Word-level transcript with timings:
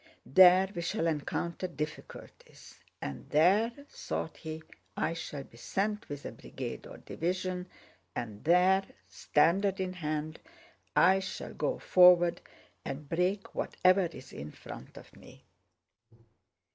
"There 0.25 0.67
we 0.73 0.81
shall 0.81 1.05
encounter 1.05 1.67
difficulties, 1.67 2.79
and 3.03 3.29
there," 3.29 3.71
thought 3.87 4.37
he, 4.37 4.63
"I 4.97 5.13
shall 5.13 5.43
be 5.43 5.57
sent 5.57 6.09
with 6.09 6.25
a 6.25 6.31
brigade 6.31 6.87
or 6.87 6.97
division, 6.97 7.67
and 8.15 8.43
there, 8.43 8.83
standard 9.07 9.79
in 9.79 9.93
hand, 9.93 10.39
I 10.95 11.19
shall 11.19 11.53
go 11.53 11.77
forward 11.77 12.41
and 12.83 13.07
break 13.07 13.53
whatever 13.53 14.07
is 14.07 14.33
in 14.33 14.49
front 14.53 14.97
of 14.97 15.15
me." 15.15 15.43